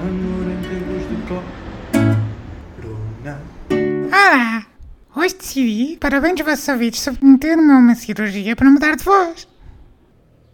[0.00, 1.16] Amor em tempos de
[2.80, 3.38] corona.
[4.06, 4.66] Olá!
[5.14, 9.46] Hoje decidi, para bem dos vossos ouvidos, submeter-me a uma cirurgia para mudar de voz.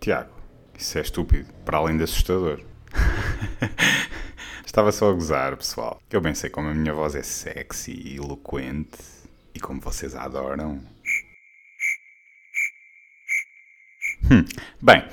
[0.01, 0.30] Tiago,
[0.76, 2.60] isso é estúpido, para além de assustador.
[4.67, 6.03] Estava só a gozar, pessoal.
[6.10, 8.99] Eu bem sei como a minha voz é sexy e eloquente
[9.54, 10.83] e como vocês a adoram.
[14.28, 14.44] Hum,
[14.83, 15.04] bem,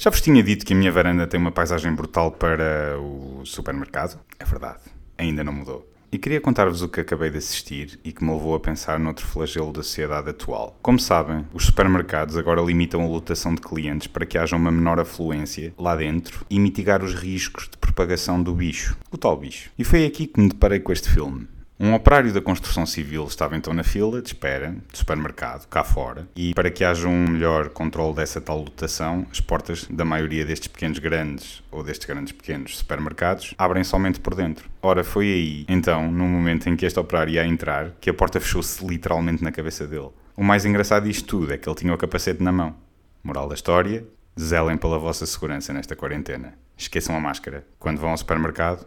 [0.00, 4.18] já vos tinha dito que a minha varanda tem uma paisagem brutal para o supermercado?
[4.38, 4.80] É verdade,
[5.18, 5.86] ainda não mudou.
[6.10, 9.26] E queria contar-vos o que acabei de assistir e que me levou a pensar noutro
[9.26, 10.74] flagelo da sociedade atual.
[10.80, 14.98] Como sabem, os supermercados agora limitam a lotação de clientes para que haja uma menor
[14.98, 19.70] afluência lá dentro e mitigar os riscos de propagação do bicho, o tal bicho.
[19.78, 21.46] E foi aqui que me deparei com este filme.
[21.82, 26.28] Um operário da construção civil estava então na fila de espera do supermercado, cá fora,
[26.36, 30.68] e para que haja um melhor controle dessa tal lotação, as portas da maioria destes
[30.68, 34.68] pequenos grandes ou destes grandes pequenos supermercados abrem somente por dentro.
[34.82, 38.38] Ora, foi aí, então, no momento em que este operário ia entrar, que a porta
[38.38, 40.10] fechou-se literalmente na cabeça dele.
[40.36, 42.76] O mais engraçado disto tudo é que ele tinha o capacete na mão.
[43.24, 44.06] Moral da história:
[44.38, 46.52] zelem pela vossa segurança nesta quarentena.
[46.76, 47.66] Esqueçam a máscara.
[47.78, 48.86] Quando vão ao supermercado,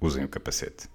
[0.00, 0.88] usem o capacete.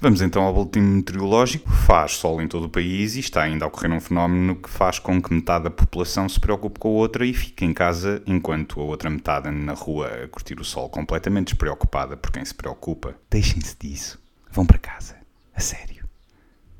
[0.00, 1.68] Vamos então ao boletim meteorológico.
[1.68, 5.00] Faz sol em todo o país e está ainda a ocorrer um fenómeno que faz
[5.00, 8.80] com que metade da população se preocupe com a outra e fique em casa, enquanto
[8.80, 12.54] a outra metade anda na rua a curtir o sol completamente despreocupada por quem se
[12.54, 13.16] preocupa.
[13.28, 14.20] Deixem-se disso.
[14.52, 15.16] Vão para casa.
[15.52, 16.08] A sério.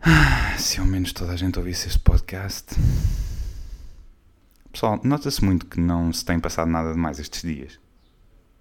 [0.00, 2.76] Ah, se ao menos toda a gente ouvisse este podcast.
[4.70, 7.80] Pessoal, nota-se muito que não se tem passado nada de mais estes dias.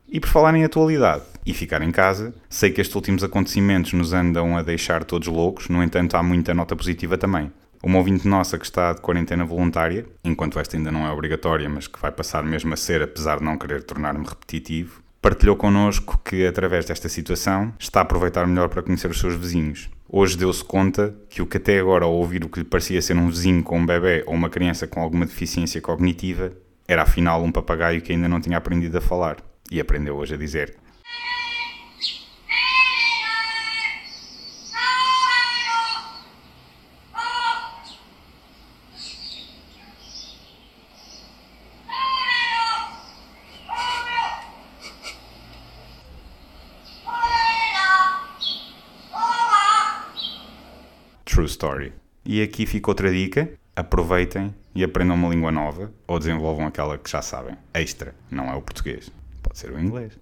[0.08, 4.12] E por falar em atualidade e ficar em casa, sei que estes últimos acontecimentos nos
[4.12, 7.50] andam a deixar todos loucos, no entanto, há muita nota positiva também.
[7.82, 11.88] Uma ouvinte nossa que está de quarentena voluntária, enquanto esta ainda não é obrigatória, mas
[11.88, 16.46] que vai passar mesmo a ser, apesar de não querer tornar-me repetitivo, partilhou connosco que,
[16.46, 19.90] através desta situação, está a aproveitar melhor para conhecer os seus vizinhos.
[20.10, 23.16] Hoje deu-se conta que o que até agora, ao ouvir o que lhe parecia ser
[23.16, 26.52] um vizinho com um bebê ou uma criança com alguma deficiência cognitiva,
[26.86, 29.38] era afinal um papagaio que ainda não tinha aprendido a falar.
[29.70, 30.76] E aprendeu hoje a dizer:
[51.38, 51.94] True Story.
[52.26, 57.08] E aqui fica outra dica: aproveitem e aprendam uma língua nova ou desenvolvam aquela que
[57.08, 57.56] já sabem.
[57.76, 59.12] Extra, não é o português,
[59.44, 60.18] pode ser o inglês.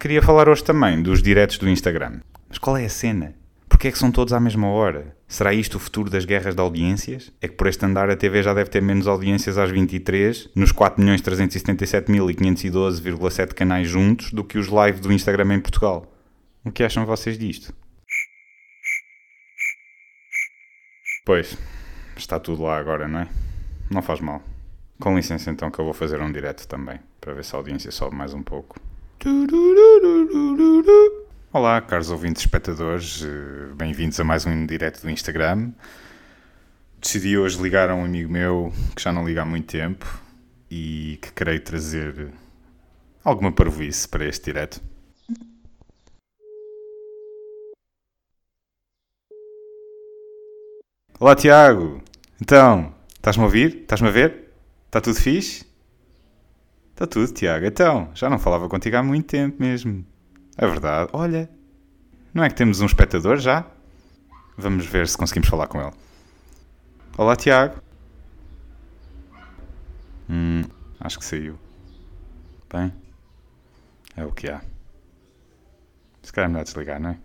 [0.00, 2.20] Queria falar hoje também dos diretos do Instagram.
[2.48, 3.34] Mas qual é a cena?
[3.68, 5.16] Porquê é que são todos à mesma hora?
[5.26, 7.32] Será isto o futuro das guerras de audiências?
[7.40, 10.72] É que por este andar a TV já deve ter menos audiências às 23, nos
[10.72, 16.06] 4.377.512,7 canais juntos, do que os live do Instagram em Portugal.
[16.64, 17.74] O que acham vocês disto?
[21.24, 21.58] Pois,
[22.16, 23.28] está tudo lá agora, não é?
[23.90, 24.40] Não faz mal.
[25.00, 27.90] Com licença então que eu vou fazer um direto também, para ver se a audiência
[27.90, 28.80] sobe mais um pouco.
[31.52, 35.72] Olá, caros ouvintes espectadores, eh, bem-vindos a mais um direto do Instagram.
[37.00, 40.06] Decidi hoje ligar a um amigo meu que já não liga há muito tempo
[40.70, 42.32] e que querei trazer
[43.24, 44.80] alguma parvoíce para este direto.
[51.18, 52.00] Olá Tiago,
[52.40, 53.78] então, estás-me a ouvir?
[53.82, 54.52] Estás-me a ver?
[54.86, 55.67] Está tudo fixe?
[56.98, 57.64] Está tudo, Tiago.
[57.64, 60.04] Então, já não falava contigo há muito tempo mesmo.
[60.56, 61.08] É verdade.
[61.12, 61.48] Olha,
[62.34, 63.64] não é que temos um espectador já?
[64.56, 65.92] Vamos ver se conseguimos falar com ele.
[67.16, 67.80] Olá, Tiago.
[70.28, 70.64] Hum,
[70.98, 71.56] acho que saiu.
[72.68, 72.92] Bem,
[74.16, 74.60] é o que há.
[76.20, 77.18] Se calhar é melhor desligar, não é?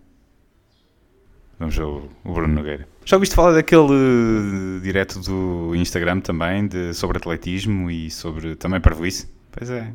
[1.57, 2.87] Vamos ver o, Bruno Nogueira.
[3.05, 8.79] Já ouviste falar daquele uh, direto do Instagram também, de, sobre atletismo e sobre também
[8.79, 9.33] parvoíce?
[9.55, 9.93] Pois é.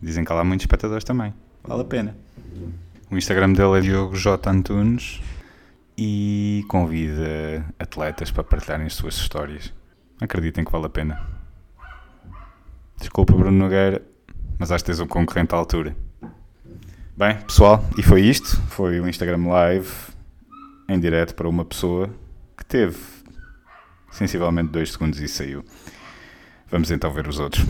[0.00, 1.34] Dizem que há lá muitos espectadores também.
[1.64, 2.16] Vale a pena.
[3.10, 4.50] O Instagram dele é Diogo J.
[4.50, 5.20] Antunes
[5.96, 9.72] e convida atletas para partilharem as suas histórias.
[10.20, 11.26] Acreditem que vale a pena.
[12.98, 14.02] Desculpa, Bruno Nogueira,
[14.58, 15.96] mas acho que tens um concorrente à altura.
[17.16, 18.60] Bem, pessoal, e foi isto.
[18.68, 19.90] Foi o Instagram Live
[20.88, 22.10] em direto para uma pessoa
[22.56, 22.98] que teve
[24.10, 25.64] sensivelmente 2 segundos e saiu.
[26.70, 27.64] Vamos então ver os outros.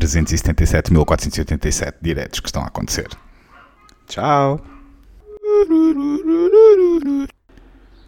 [0.00, 3.08] 377.487 diretos que estão a acontecer.
[4.06, 4.64] Tchau!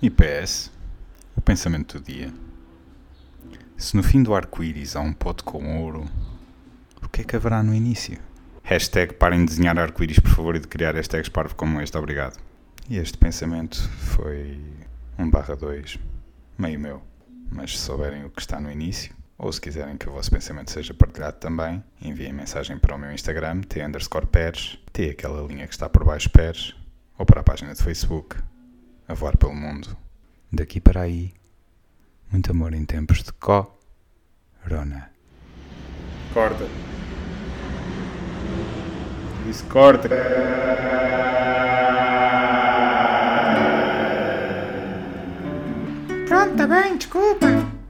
[0.00, 0.70] E PS,
[1.36, 2.32] o pensamento do dia.
[3.76, 6.08] Se no fim do arco-íris há um pote com ouro,
[7.02, 8.18] o que é que haverá no início?
[8.62, 12.40] Hashtag parem de desenhar arco-íris, por favor, e de criar hashtags parvo como este, obrigado.
[12.88, 14.58] E este pensamento foi
[15.18, 15.98] um barra 2,
[16.56, 17.02] meio meu.
[17.50, 20.70] Mas se souberem o que está no início, ou se quiserem que o vosso pensamento
[20.70, 25.66] seja partilhado também, enviem mensagem para o meu Instagram, t underscore pers, t aquela linha
[25.66, 26.76] que está por baixo pers,
[27.18, 28.36] ou para a página de Facebook,
[29.08, 29.96] a voar pelo mundo.
[30.52, 31.34] Daqui para aí,
[32.30, 35.10] muito amor em tempos de corona.
[36.32, 36.68] Corta.
[39.44, 40.08] Disse corta.
[46.28, 47.51] Pronto, tá bem, desculpa.